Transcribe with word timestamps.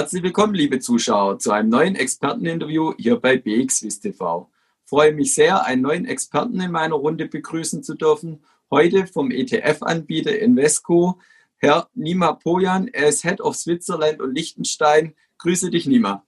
Herzlich 0.00 0.22
willkommen, 0.22 0.54
liebe 0.54 0.78
Zuschauer, 0.78 1.38
zu 1.38 1.52
einem 1.52 1.68
neuen 1.68 1.94
Experteninterview 1.94 2.94
hier 2.96 3.16
bei 3.16 3.36
BXWIS 3.36 4.00
TV. 4.00 4.50
Freue 4.86 5.12
mich 5.12 5.34
sehr, 5.34 5.66
einen 5.66 5.82
neuen 5.82 6.06
Experten 6.06 6.58
in 6.58 6.70
meiner 6.70 6.94
Runde 6.94 7.26
begrüßen 7.26 7.82
zu 7.82 7.96
dürfen. 7.96 8.42
Heute 8.70 9.06
vom 9.06 9.30
ETF-Anbieter 9.30 10.38
Invesco, 10.38 11.20
Herr 11.58 11.90
Nima 11.92 12.32
Pojan. 12.32 12.88
Er 12.88 13.08
ist 13.08 13.24
Head 13.24 13.42
of 13.42 13.56
Switzerland 13.56 14.22
und 14.22 14.34
Liechtenstein. 14.34 15.14
Grüße 15.36 15.68
dich, 15.68 15.84
Nima. 15.84 16.24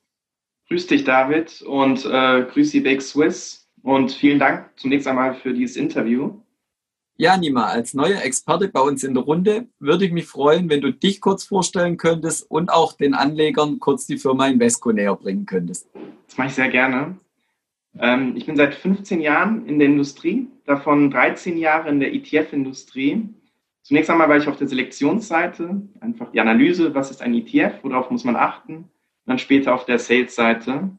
Grüß 0.68 0.88
dich, 0.88 1.04
David, 1.04 1.62
und 1.62 2.04
äh, 2.04 2.44
grüße 2.52 2.72
die 2.72 2.80
Big 2.80 3.00
Swiss. 3.00 3.70
Und 3.82 4.12
vielen 4.12 4.38
Dank 4.38 4.68
zunächst 4.76 5.08
einmal 5.08 5.34
für 5.34 5.54
dieses 5.54 5.76
Interview. 5.76 6.41
Ja, 7.22 7.36
Nima, 7.36 7.66
als 7.66 7.94
neuer 7.94 8.20
Experte 8.24 8.66
bei 8.66 8.80
uns 8.80 9.04
in 9.04 9.14
der 9.14 9.22
Runde 9.22 9.68
würde 9.78 10.04
ich 10.04 10.10
mich 10.10 10.26
freuen, 10.26 10.68
wenn 10.68 10.80
du 10.80 10.92
dich 10.92 11.20
kurz 11.20 11.44
vorstellen 11.44 11.96
könntest 11.96 12.50
und 12.50 12.72
auch 12.72 12.94
den 12.94 13.14
Anlegern 13.14 13.78
kurz 13.78 14.08
die 14.08 14.18
Firma 14.18 14.48
Invesco 14.48 14.90
näher 14.90 15.14
bringen 15.14 15.46
könntest. 15.46 15.88
Das 16.26 16.36
mache 16.36 16.48
ich 16.48 16.54
sehr 16.54 16.68
gerne. 16.68 17.16
Ähm, 17.96 18.34
ich 18.34 18.46
bin 18.46 18.56
seit 18.56 18.74
15 18.74 19.20
Jahren 19.20 19.66
in 19.66 19.78
der 19.78 19.86
Industrie, 19.86 20.48
davon 20.64 21.12
13 21.12 21.58
Jahre 21.58 21.90
in 21.90 22.00
der 22.00 22.12
ETF-Industrie. 22.12 23.28
Zunächst 23.82 24.10
einmal 24.10 24.28
war 24.28 24.38
ich 24.38 24.48
auf 24.48 24.56
der 24.56 24.66
Selektionsseite, 24.66 25.80
einfach 26.00 26.32
die 26.32 26.40
Analyse, 26.40 26.92
was 26.92 27.12
ist 27.12 27.22
ein 27.22 27.34
ETF, 27.34 27.84
worauf 27.84 28.10
muss 28.10 28.24
man 28.24 28.34
achten. 28.34 28.90
Dann 29.26 29.38
später 29.38 29.76
auf 29.76 29.84
der 29.84 30.00
Sales-Seite. 30.00 30.90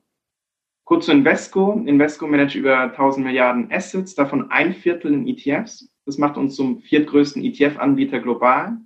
Kurz 0.86 1.06
zu 1.06 1.12
Invesco. 1.12 1.84
Invesco 1.86 2.28
managt 2.28 2.56
über 2.56 2.80
1000 2.80 3.26
Milliarden 3.26 3.70
Assets, 3.74 4.16
davon 4.16 4.52
ein 4.52 4.74
Viertel 4.74 5.14
in 5.14 5.28
ETFs. 5.28 5.93
Das 6.06 6.18
macht 6.18 6.38
uns 6.38 6.56
zum 6.56 6.82
viertgrößten 6.82 7.44
ETF-Anbieter 7.44 8.20
global. 8.20 8.78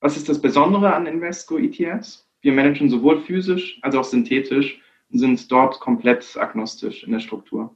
Was 0.00 0.16
ist 0.16 0.28
das 0.28 0.40
Besondere 0.40 0.94
an 0.94 1.06
Invesco 1.06 1.58
ETFs? 1.58 2.26
Wir 2.40 2.52
managen 2.52 2.88
sowohl 2.88 3.20
physisch 3.20 3.78
als 3.82 3.94
auch 3.94 4.04
synthetisch 4.04 4.80
und 5.10 5.18
sind 5.18 5.50
dort 5.50 5.80
komplett 5.80 6.36
agnostisch 6.36 7.04
in 7.04 7.12
der 7.12 7.20
Struktur. 7.20 7.74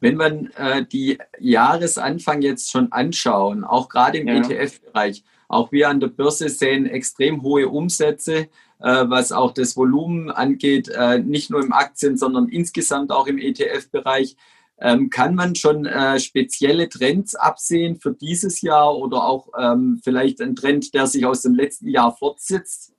Wenn 0.00 0.16
man 0.16 0.50
äh, 0.56 0.84
die 0.84 1.18
Jahresanfang 1.38 2.42
jetzt 2.42 2.70
schon 2.70 2.92
anschauen, 2.92 3.64
auch 3.64 3.88
gerade 3.88 4.18
im 4.18 4.28
ja. 4.28 4.36
ETF-Bereich, 4.36 5.24
auch 5.48 5.72
wir 5.72 5.88
an 5.88 6.00
der 6.00 6.08
Börse 6.08 6.48
sehen 6.48 6.86
extrem 6.86 7.42
hohe 7.42 7.68
Umsätze, 7.68 8.48
äh, 8.80 9.04
was 9.08 9.32
auch 9.32 9.52
das 9.52 9.76
Volumen 9.76 10.30
angeht, 10.30 10.88
äh, 10.88 11.20
nicht 11.20 11.50
nur 11.50 11.62
im 11.62 11.72
Aktien, 11.72 12.18
sondern 12.18 12.48
insgesamt 12.48 13.12
auch 13.12 13.26
im 13.26 13.38
ETF-Bereich. 13.38 14.36
Ähm, 14.80 15.08
kann 15.08 15.34
man 15.34 15.54
schon 15.54 15.86
äh, 15.86 16.18
spezielle 16.18 16.88
Trends 16.88 17.34
absehen 17.36 17.96
für 17.96 18.12
dieses 18.12 18.60
Jahr 18.60 18.96
oder 18.96 19.24
auch 19.24 19.48
ähm, 19.58 20.00
vielleicht 20.02 20.40
ein 20.40 20.56
Trend, 20.56 20.94
der 20.94 21.06
sich 21.06 21.24
aus 21.24 21.42
dem 21.42 21.54
letzten 21.54 21.88
Jahr 21.88 22.16
fortsetzt? 22.16 22.92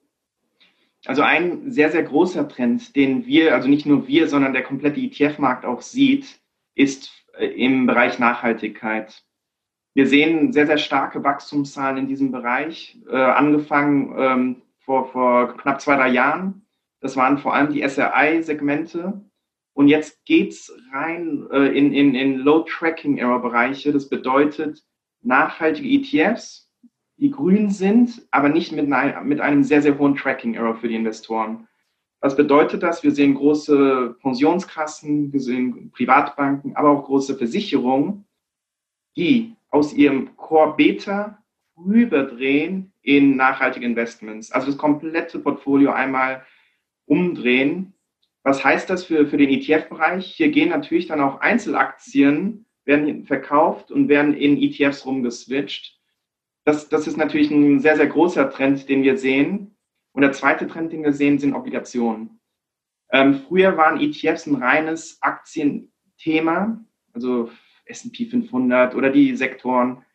Also 1.05 1.21
ein 1.21 1.71
sehr, 1.71 1.91
sehr 1.91 2.03
großer 2.03 2.47
Trend, 2.47 2.95
den 2.95 3.25
wir, 3.25 3.53
also 3.53 3.67
nicht 3.67 3.85
nur 3.85 4.07
wir, 4.07 4.27
sondern 4.27 4.53
der 4.53 4.63
komplette 4.63 4.99
ETF-Markt 4.99 5.65
auch 5.65 5.81
sieht, 5.81 6.39
ist 6.73 7.11
äh, 7.37 7.45
im 7.47 7.85
Bereich 7.85 8.19
Nachhaltigkeit. 8.19 9.23
Wir 9.93 10.07
sehen 10.07 10.51
sehr, 10.51 10.67
sehr 10.67 10.77
starke 10.77 11.23
Wachstumszahlen 11.23 11.97
in 11.97 12.07
diesem 12.07 12.31
Bereich, 12.31 12.97
äh, 13.09 13.15
angefangen 13.15 14.15
ähm, 14.17 14.61
vor, 14.79 15.11
vor 15.11 15.55
knapp 15.57 15.79
zwei, 15.79 15.95
drei 15.95 16.09
Jahren. 16.09 16.65
Das 17.01 17.15
waren 17.15 17.37
vor 17.37 17.53
allem 17.53 17.71
die 17.71 17.87
SRI-Segmente, 17.87 19.21
und 19.75 19.89
jetzt 19.89 20.23
geht's 20.23 20.71
rein 20.93 21.47
äh, 21.51 21.77
in, 21.77 21.93
in, 21.93 22.15
in 22.15 22.37
Low-Tracking-Error-Bereiche. 22.39 23.91
Das 23.91 24.07
bedeutet 24.07 24.85
nachhaltige 25.21 25.89
ETFs, 25.89 26.71
die 27.17 27.29
grün 27.29 27.69
sind, 27.69 28.25
aber 28.31 28.47
nicht 28.47 28.71
mit, 28.71 28.87
mit 28.87 29.41
einem 29.41 29.63
sehr, 29.63 29.81
sehr 29.81 29.99
hohen 29.99 30.15
Tracking-Error 30.15 30.75
für 30.75 30.87
die 30.87 30.95
Investoren. 30.95 31.67
Was 32.21 32.37
bedeutet 32.37 32.83
das? 32.83 33.03
Wir 33.03 33.11
sehen 33.11 33.35
große 33.35 34.15
Pensionskassen, 34.21 35.33
wir 35.33 35.41
sehen 35.41 35.91
Privatbanken, 35.91 36.77
aber 36.77 36.91
auch 36.91 37.03
große 37.03 37.37
Versicherungen, 37.37 38.25
die 39.17 39.57
aus 39.71 39.93
ihrem 39.93 40.37
Core 40.37 40.75
Beta 40.77 41.43
rüberdrehen 41.77 42.93
in 43.01 43.35
nachhaltige 43.35 43.85
Investments. 43.85 44.53
Also 44.53 44.67
das 44.67 44.77
komplette 44.77 45.39
Portfolio 45.39 45.91
einmal 45.91 46.45
umdrehen 47.05 47.94
was 48.45 48.63
heißt 48.63 48.91
das 48.91 49.03
für, 49.03 49.25
für 49.25 49.37
den 49.37 49.49
ETF-Bereich? 49.49 50.35
Hier 50.35 50.49
gehen 50.49 50.69
natürlich 50.69 51.07
dann 51.07 51.19
auch 51.19 51.41
Einzelaktien, 51.41 52.67
werden 52.85 53.25
verkauft 53.25 53.91
und 53.91 54.07
werden 54.07 54.35
in 54.35 54.61
ETFs 54.61 55.03
rumgeswitcht. 55.03 55.99
Das, 56.63 56.87
das 56.87 57.07
ist 57.07 57.17
natürlich 57.17 57.49
ein 57.49 57.79
sehr, 57.79 57.95
sehr 57.95 58.05
großer 58.05 58.51
Trend, 58.51 58.87
den 58.87 59.01
wir 59.01 59.17
sehen. 59.17 59.75
Und 60.11 60.21
der 60.21 60.31
zweite 60.31 60.67
Trend, 60.67 60.93
den 60.93 61.03
wir 61.03 61.11
sehen, 61.11 61.39
sind 61.39 61.55
Obligationen. 61.55 62.39
Ähm, 63.11 63.41
früher 63.47 63.77
waren 63.77 63.99
ETFs 63.99 64.45
ein 64.45 64.55
reines 64.55 65.17
Aktienthema, 65.21 66.85
also 67.13 67.49
S&P 67.85 68.27
500 68.27 68.93
oder 68.93 69.09
die 69.09 69.35
Sektoren. 69.35 70.05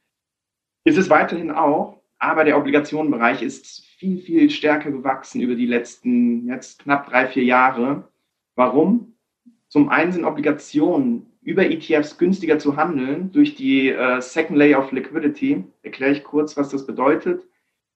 Ist 0.85 0.99
es 0.99 1.11
weiterhin 1.11 1.51
auch, 1.51 2.01
aber 2.21 2.45
der 2.45 2.59
Obligationenbereich 2.59 3.43
ist 3.43 3.85
viel, 3.99 4.19
viel 4.19 4.51
stärker 4.51 4.93
gewachsen 4.93 5.41
über 5.41 5.57
die 5.57 5.67
letzten 5.67 6.47
jetzt 6.47 6.85
knapp 6.85 7.09
drei, 7.09 7.27
vier 7.27 7.45
Jahre. 7.45 8.09
Warum? 8.61 9.17
Zum 9.69 9.89
einen 9.89 10.13
sind 10.13 10.27
Obligationen 10.27 11.33
über 11.41 11.65
ETFs 11.65 12.19
günstiger 12.19 12.59
zu 12.59 12.77
handeln 12.77 13.33
durch 13.33 13.55
die 13.55 13.89
äh, 13.89 14.21
Second 14.21 14.59
Layer 14.59 14.81
of 14.81 14.93
Liquidity. 14.93 15.65
Erkläre 15.81 16.13
ich 16.13 16.23
kurz, 16.23 16.59
was 16.59 16.69
das 16.69 16.85
bedeutet. 16.85 17.49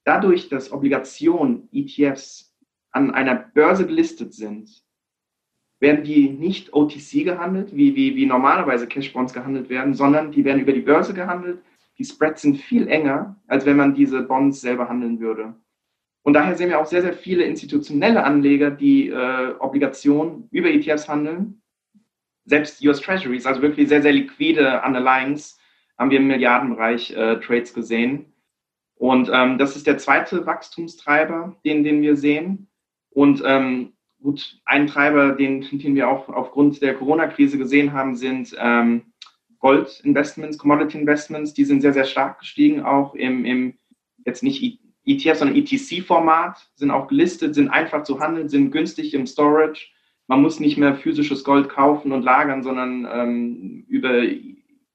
Dadurch, 0.04 0.48
dass 0.48 0.72
Obligationen, 0.72 1.68
ETFs 1.70 2.56
an 2.92 3.10
einer 3.10 3.34
Börse 3.34 3.86
gelistet 3.86 4.32
sind, 4.32 4.82
werden 5.80 6.02
die 6.02 6.30
nicht 6.30 6.72
OTC 6.72 7.24
gehandelt, 7.24 7.76
wie, 7.76 7.94
wie, 7.94 8.16
wie 8.16 8.24
normalerweise 8.24 8.86
Cash-Bonds 8.86 9.34
gehandelt 9.34 9.68
werden, 9.68 9.92
sondern 9.92 10.32
die 10.32 10.46
werden 10.46 10.62
über 10.62 10.72
die 10.72 10.80
Börse 10.80 11.12
gehandelt. 11.12 11.58
Die 11.98 12.06
Spreads 12.06 12.40
sind 12.40 12.56
viel 12.56 12.88
enger, 12.88 13.38
als 13.48 13.66
wenn 13.66 13.76
man 13.76 13.94
diese 13.94 14.22
Bonds 14.22 14.62
selber 14.62 14.88
handeln 14.88 15.20
würde. 15.20 15.56
Und 16.24 16.32
daher 16.32 16.56
sehen 16.56 16.70
wir 16.70 16.80
auch 16.80 16.86
sehr, 16.86 17.02
sehr 17.02 17.12
viele 17.12 17.44
institutionelle 17.44 18.24
Anleger, 18.24 18.70
die 18.70 19.10
äh, 19.10 19.54
Obligationen 19.58 20.48
über 20.50 20.70
ETFs 20.70 21.06
handeln. 21.06 21.60
Selbst 22.46 22.82
US 22.84 23.00
Treasuries, 23.00 23.44
also 23.44 23.60
wirklich 23.60 23.88
sehr, 23.88 24.00
sehr 24.00 24.12
liquide 24.12 24.82
Underlyings, 24.84 25.58
haben 25.98 26.10
wir 26.10 26.18
im 26.18 26.26
Milliardenbereich 26.26 27.10
äh, 27.14 27.40
Trades 27.40 27.74
gesehen. 27.74 28.32
Und 28.94 29.30
ähm, 29.32 29.58
das 29.58 29.76
ist 29.76 29.86
der 29.86 29.98
zweite 29.98 30.46
Wachstumstreiber, 30.46 31.56
den, 31.64 31.84
den 31.84 32.00
wir 32.00 32.16
sehen. 32.16 32.68
Und 33.10 33.42
ähm, 33.44 33.92
gut, 34.22 34.60
ein 34.64 34.86
Treiber, 34.86 35.32
den, 35.32 35.60
den 35.60 35.94
wir 35.94 36.08
auch 36.08 36.30
aufgrund 36.30 36.80
der 36.80 36.94
Corona-Krise 36.94 37.58
gesehen 37.58 37.92
haben, 37.92 38.16
sind 38.16 38.56
ähm, 38.58 39.12
Gold-Investments, 39.58 40.56
Commodity-Investments. 40.56 41.52
Die 41.52 41.64
sind 41.66 41.82
sehr, 41.82 41.92
sehr 41.92 42.06
stark 42.06 42.38
gestiegen, 42.38 42.82
auch 42.82 43.14
im, 43.14 43.44
im 43.44 43.74
jetzt 44.24 44.42
nicht 44.42 44.62
ETF, 45.06 45.38
sondern 45.38 45.56
ETC-Format, 45.56 46.70
sind 46.74 46.90
auch 46.90 47.08
gelistet, 47.08 47.54
sind 47.54 47.68
einfach 47.68 48.04
zu 48.04 48.20
handeln, 48.20 48.48
sind 48.48 48.70
günstig 48.70 49.14
im 49.14 49.26
Storage. 49.26 49.88
Man 50.26 50.40
muss 50.40 50.60
nicht 50.60 50.78
mehr 50.78 50.94
physisches 50.94 51.44
Gold 51.44 51.68
kaufen 51.68 52.12
und 52.12 52.22
lagern, 52.22 52.62
sondern 52.62 53.06
ähm, 53.10 53.84
über 53.88 54.22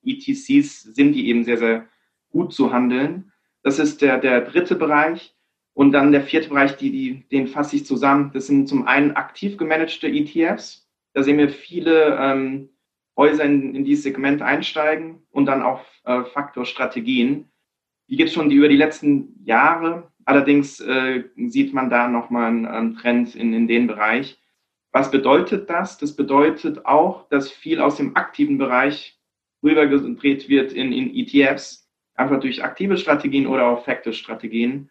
ETCs 0.03 0.81
sind 0.81 1.13
die 1.13 1.27
eben 1.27 1.43
sehr, 1.43 1.57
sehr 1.57 1.85
gut 2.31 2.53
zu 2.53 2.73
handeln. 2.73 3.31
Das 3.63 3.79
ist 3.79 4.01
der, 4.01 4.17
der 4.17 4.41
dritte 4.41 4.75
Bereich. 4.75 5.35
Und 5.73 5.91
dann 5.91 6.11
der 6.11 6.23
vierte 6.23 6.49
Bereich, 6.49 6.75
die, 6.75 6.91
die, 6.91 7.29
den 7.29 7.47
fasse 7.47 7.77
ich 7.77 7.85
zusammen. 7.85 8.31
Das 8.33 8.47
sind 8.47 8.67
zum 8.67 8.85
einen 8.87 9.11
aktiv 9.11 9.57
gemanagte 9.57 10.07
ETFs. 10.07 10.89
Da 11.13 11.23
sehen 11.23 11.37
wir 11.37 11.49
viele 11.49 12.17
ähm, 12.19 12.69
Häuser 13.15 13.45
in, 13.45 13.75
in 13.75 13.85
dieses 13.85 14.03
Segment 14.03 14.41
einsteigen 14.41 15.21
und 15.31 15.45
dann 15.45 15.61
auch 15.63 15.81
äh, 16.03 16.23
Faktorstrategien. 16.23 17.49
Die 18.09 18.15
gibt 18.17 18.29
es 18.29 18.33
schon 18.33 18.49
die, 18.49 18.55
über 18.55 18.67
die 18.67 18.75
letzten 18.75 19.41
Jahre. 19.45 20.08
Allerdings 20.25 20.79
äh, 20.79 21.23
sieht 21.35 21.73
man 21.73 21.89
da 21.89 22.07
nochmal 22.07 22.47
einen, 22.47 22.65
einen 22.65 22.95
Trend 22.95 23.35
in, 23.35 23.53
in 23.53 23.67
den 23.67 23.87
Bereich. 23.87 24.39
Was 24.91 25.11
bedeutet 25.11 25.69
das? 25.69 25.97
Das 25.97 26.15
bedeutet 26.15 26.85
auch, 26.85 27.27
dass 27.29 27.51
viel 27.51 27.79
aus 27.79 27.97
dem 27.97 28.15
aktiven 28.15 28.57
Bereich 28.57 29.19
rübergedreht 29.63 30.49
wird 30.49 30.73
in, 30.73 30.91
in 30.91 31.13
ETFs, 31.15 31.89
einfach 32.15 32.39
durch 32.39 32.63
aktive 32.63 32.97
Strategien 32.97 33.47
oder 33.47 33.67
auch 33.67 33.85
Factor-Strategien. 33.85 34.89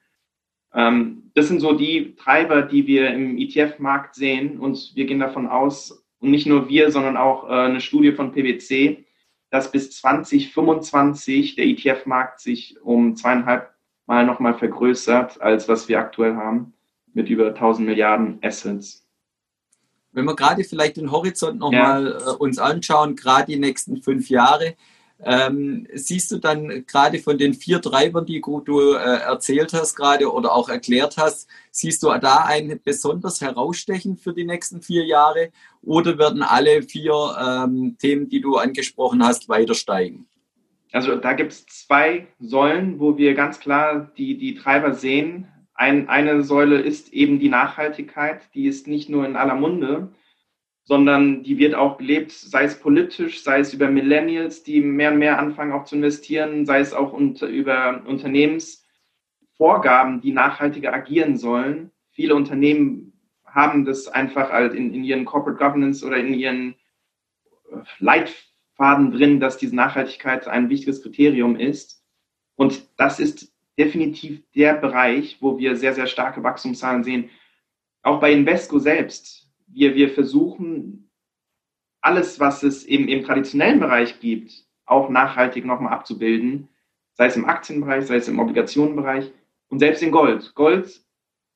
Ähm, 0.72 1.30
das 1.34 1.48
sind 1.48 1.60
so 1.60 1.72
die 1.72 2.14
Treiber, 2.16 2.62
die 2.62 2.86
wir 2.86 3.10
im 3.10 3.38
ETF-Markt 3.38 4.14
sehen 4.14 4.58
und 4.58 4.92
wir 4.94 5.06
gehen 5.06 5.20
davon 5.20 5.46
aus, 5.46 6.04
und 6.20 6.30
nicht 6.30 6.46
nur 6.46 6.68
wir, 6.68 6.90
sondern 6.90 7.16
auch 7.16 7.48
äh, 7.48 7.52
eine 7.52 7.80
Studie 7.80 8.12
von 8.12 8.32
PwC, 8.32 9.04
dass 9.50 9.70
bis 9.70 9.92
2025 9.92 11.54
der 11.54 11.66
ETF-Markt 11.66 12.40
sich 12.40 12.76
um 12.82 13.16
zweieinhalb 13.16 13.70
Mal 14.08 14.26
nochmal 14.26 14.54
vergrößert, 14.54 15.40
als 15.40 15.68
was 15.68 15.86
wir 15.88 16.00
aktuell 16.00 16.34
haben, 16.34 16.72
mit 17.12 17.28
über 17.28 17.48
1000 17.48 17.86
Milliarden 17.86 18.38
Assets. 18.42 19.06
Wenn 20.12 20.24
wir 20.24 20.34
gerade 20.34 20.64
vielleicht 20.64 20.96
den 20.96 21.12
Horizont 21.12 21.58
nochmal 21.58 22.16
ja. 22.18 22.32
äh, 22.32 22.36
uns 22.36 22.58
anschauen, 22.58 23.14
gerade 23.14 23.52
die 23.52 23.58
nächsten 23.58 24.02
fünf 24.02 24.30
Jahre, 24.30 24.74
Ähm, 25.20 25.88
siehst 25.94 26.30
du 26.30 26.38
dann 26.38 26.86
gerade 26.86 27.18
von 27.18 27.36
den 27.38 27.52
vier 27.52 27.82
Treibern, 27.82 28.24
die 28.24 28.40
du 28.40 28.92
äh, 28.92 29.18
erzählt 29.18 29.72
hast 29.72 29.96
gerade 29.96 30.32
oder 30.32 30.54
auch 30.54 30.68
erklärt 30.68 31.16
hast, 31.16 31.48
siehst 31.72 32.04
du 32.04 32.06
da 32.20 32.44
ein 32.44 32.78
besonders 32.84 33.40
herausstechen 33.40 34.16
für 34.16 34.32
die 34.32 34.44
nächsten 34.44 34.80
vier 34.80 35.04
Jahre 35.04 35.50
oder 35.82 36.18
werden 36.18 36.44
alle 36.44 36.84
vier 36.84 37.14
ähm, 37.36 37.96
Themen, 37.98 38.28
die 38.28 38.40
du 38.40 38.58
angesprochen 38.58 39.24
hast, 39.24 39.48
weiter 39.48 39.74
steigen? 39.74 40.28
Also 40.92 41.16
da 41.16 41.32
gibt 41.34 41.52
es 41.52 41.66
zwei 41.66 42.28
Säulen, 42.38 42.98
wo 42.98 43.18
wir 43.18 43.34
ganz 43.34 43.60
klar 43.60 44.10
die, 44.16 44.38
die 44.38 44.54
Treiber 44.54 44.94
sehen. 44.94 45.46
Ein, 45.74 46.08
eine 46.08 46.42
Säule 46.42 46.80
ist 46.80 47.12
eben 47.12 47.38
die 47.38 47.50
Nachhaltigkeit, 47.50 48.48
die 48.54 48.66
ist 48.66 48.88
nicht 48.88 49.10
nur 49.10 49.26
in 49.26 49.36
aller 49.36 49.54
Munde, 49.54 50.14
sondern 50.84 51.42
die 51.42 51.58
wird 51.58 51.74
auch 51.74 51.98
gelebt, 51.98 52.32
sei 52.32 52.64
es 52.64 52.80
politisch, 52.80 53.42
sei 53.42 53.58
es 53.60 53.74
über 53.74 53.90
Millennials, 53.90 54.62
die 54.62 54.80
mehr 54.80 55.12
und 55.12 55.18
mehr 55.18 55.38
anfangen 55.38 55.72
auch 55.72 55.84
zu 55.84 55.96
investieren, 55.96 56.64
sei 56.64 56.80
es 56.80 56.94
auch 56.94 57.12
unter, 57.12 57.46
über 57.46 58.02
Unternehmensvorgaben, 58.06 60.22
die 60.22 60.32
nachhaltiger 60.32 60.94
agieren 60.94 61.36
sollen. 61.36 61.90
Viele 62.12 62.34
Unternehmen 62.34 63.12
haben 63.44 63.84
das 63.84 64.08
einfach 64.08 64.50
halt 64.50 64.72
in, 64.72 64.94
in 64.94 65.04
ihren 65.04 65.26
Corporate 65.26 65.58
Governance 65.58 66.06
oder 66.06 66.16
in 66.16 66.32
ihren 66.32 66.76
Leitfaden 68.78 69.10
drin, 69.10 69.40
dass 69.40 69.58
diese 69.58 69.74
Nachhaltigkeit 69.74 70.46
ein 70.46 70.68
wichtiges 70.68 71.02
Kriterium 71.02 71.56
ist. 71.56 72.04
Und 72.56 72.88
das 72.96 73.20
ist 73.20 73.52
definitiv 73.78 74.42
der 74.54 74.74
Bereich, 74.74 75.38
wo 75.40 75.58
wir 75.58 75.76
sehr, 75.76 75.94
sehr 75.94 76.06
starke 76.06 76.42
Wachstumszahlen 76.42 77.04
sehen. 77.04 77.30
Auch 78.02 78.20
bei 78.20 78.32
Invesco 78.32 78.78
selbst 78.78 79.48
wir, 79.66 79.94
wir 79.94 80.10
versuchen, 80.10 81.10
alles, 82.00 82.40
was 82.40 82.62
es 82.62 82.84
im, 82.84 83.08
im 83.08 83.24
traditionellen 83.24 83.80
Bereich 83.80 84.18
gibt, 84.20 84.64
auch 84.86 85.10
nachhaltig 85.10 85.64
nochmal 85.64 85.92
abzubilden, 85.92 86.68
sei 87.12 87.26
es 87.26 87.36
im 87.36 87.44
Aktienbereich, 87.44 88.06
sei 88.06 88.16
es 88.16 88.28
im 88.28 88.38
Obligationenbereich 88.38 89.30
und 89.68 89.80
selbst 89.80 90.02
in 90.02 90.10
Gold. 90.10 90.54
Gold 90.54 91.02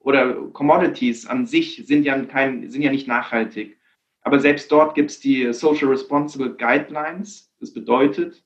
oder 0.01 0.35
Commodities 0.53 1.27
an 1.27 1.47
sich 1.47 1.85
sind 1.87 2.05
ja, 2.05 2.21
kein, 2.25 2.69
sind 2.69 2.83
ja 2.83 2.91
nicht 2.91 3.09
nachhaltig. 3.09 3.79
Aber 4.23 4.41
selbst 4.41 4.71
dort 4.71 4.95
gibt 4.95 5.11
es 5.11 5.21
die 5.21 5.53
Social 5.53 5.89
Responsible 5.89 6.55
Guidelines. 6.55 7.53
Das 7.61 7.73
bedeutet, 7.73 8.45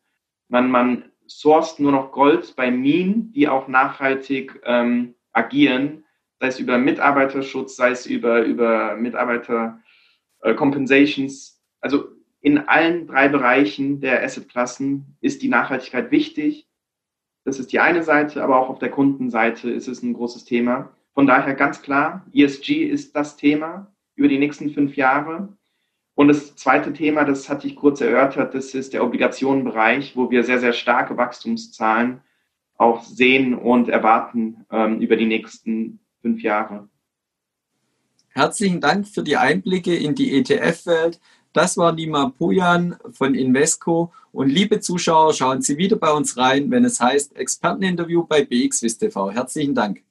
man, 0.48 0.70
man 0.70 1.04
sourced 1.26 1.80
nur 1.80 1.92
noch 1.92 2.12
Gold 2.12 2.54
bei 2.56 2.70
Minen, 2.70 3.32
die 3.32 3.48
auch 3.48 3.68
nachhaltig 3.68 4.60
ähm, 4.64 5.14
agieren 5.32 6.04
sei 6.38 6.48
es 6.48 6.58
über 6.60 6.78
Mitarbeiterschutz, 6.78 7.76
sei 7.76 7.90
es 7.90 8.06
über, 8.06 8.42
über 8.42 8.96
Mitarbeiter 8.96 9.80
äh, 10.42 10.54
Compensations. 10.54 11.62
Also 11.80 12.08
in 12.40 12.58
allen 12.58 13.06
drei 13.06 13.28
Bereichen 13.28 14.00
der 14.00 14.22
Assetklassen 14.22 15.16
ist 15.20 15.42
die 15.42 15.48
Nachhaltigkeit 15.48 16.10
wichtig. 16.10 16.68
Das 17.44 17.58
ist 17.58 17.72
die 17.72 17.80
eine 17.80 18.02
Seite, 18.02 18.42
aber 18.42 18.58
auch 18.58 18.68
auf 18.68 18.78
der 18.78 18.90
Kundenseite 18.90 19.70
ist 19.70 19.88
es 19.88 20.02
ein 20.02 20.14
großes 20.14 20.44
Thema. 20.44 20.92
Von 21.14 21.26
daher 21.26 21.54
ganz 21.54 21.80
klar, 21.80 22.26
ESG 22.34 22.84
ist 22.84 23.16
das 23.16 23.36
Thema 23.36 23.94
über 24.14 24.28
die 24.28 24.38
nächsten 24.38 24.70
fünf 24.70 24.96
Jahre. 24.96 25.56
Und 26.16 26.28
das 26.28 26.56
zweite 26.56 26.94
Thema, 26.94 27.24
das 27.24 27.50
hatte 27.50 27.66
ich 27.66 27.76
kurz 27.76 28.00
erörtert, 28.00 28.54
das 28.54 28.72
ist 28.72 28.94
der 28.94 29.04
Obligationenbereich, 29.04 30.16
wo 30.16 30.30
wir 30.30 30.44
sehr, 30.44 30.58
sehr 30.58 30.72
starke 30.72 31.18
Wachstumszahlen 31.18 32.22
auch 32.78 33.04
sehen 33.04 33.54
und 33.54 33.90
erwarten 33.90 34.64
ähm, 34.70 35.00
über 35.00 35.16
die 35.16 35.26
nächsten 35.26 36.00
fünf 36.22 36.42
Jahre. 36.42 36.88
Herzlichen 38.30 38.80
Dank 38.80 39.06
für 39.06 39.22
die 39.22 39.36
Einblicke 39.36 39.94
in 39.94 40.14
die 40.14 40.38
ETF-Welt. 40.38 41.20
Das 41.52 41.76
war 41.76 41.92
Nima 41.92 42.30
Pujan 42.30 42.96
von 43.12 43.34
Invesco. 43.34 44.10
Und 44.32 44.48
liebe 44.48 44.80
Zuschauer, 44.80 45.34
schauen 45.34 45.60
Sie 45.60 45.76
wieder 45.76 45.96
bei 45.96 46.10
uns 46.10 46.38
rein, 46.38 46.70
wenn 46.70 46.86
es 46.86 46.98
heißt 46.98 47.36
Experteninterview 47.36 48.24
bei 48.24 48.42
BXWIST 48.42 49.00
TV. 49.00 49.32
Herzlichen 49.32 49.74
Dank. 49.74 50.05